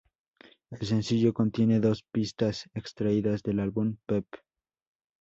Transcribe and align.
El 0.71 0.87
sencillo 0.87 1.31
contiene 1.31 1.79
dos 1.79 2.03
pistas 2.11 2.67
extraídas 2.73 3.43
del 3.43 3.59
álbum 3.59 3.97
"Peep". 4.07 4.25